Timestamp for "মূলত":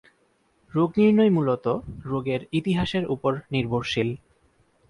1.31-1.65